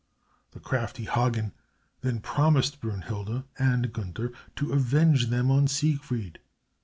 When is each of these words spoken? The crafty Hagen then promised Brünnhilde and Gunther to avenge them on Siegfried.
The 0.53 0.59
crafty 0.59 1.05
Hagen 1.05 1.53
then 2.01 2.21
promised 2.21 2.81
Brünnhilde 2.81 3.43
and 3.59 3.93
Gunther 3.93 4.31
to 4.55 4.73
avenge 4.73 5.27
them 5.27 5.51
on 5.51 5.67
Siegfried. 5.67 6.39